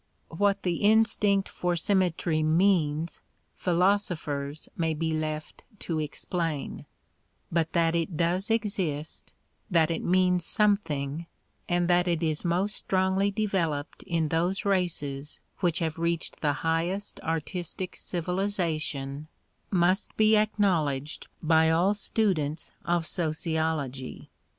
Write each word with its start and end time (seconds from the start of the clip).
What 0.29 0.63
the 0.63 0.77
instinct 0.77 1.47
for 1.47 1.75
symmetry 1.75 2.41
means, 2.41 3.21
philosophers 3.53 4.67
may 4.75 4.95
be 4.95 5.11
left 5.11 5.63
to 5.81 5.99
explain; 5.99 6.87
but 7.51 7.73
that 7.73 7.95
it 7.95 8.17
does 8.17 8.49
exist, 8.49 9.31
that 9.69 9.91
it 9.91 10.03
means 10.03 10.43
something, 10.43 11.27
and 11.69 11.87
that 11.87 12.07
it 12.07 12.23
is 12.23 12.43
most 12.43 12.77
strongly 12.77 13.29
developed 13.29 14.01
in 14.01 14.29
those 14.29 14.65
races 14.65 15.39
which 15.59 15.77
have 15.77 15.99
reached 15.99 16.41
the 16.41 16.53
highest 16.65 17.19
artistic 17.21 17.95
civilization, 17.95 19.27
must 19.69 20.17
be 20.17 20.35
acknowledged 20.35 21.27
by 21.43 21.69
all 21.69 21.93
students 21.93 22.71
of 22.85 23.05
sociology. 23.05 24.31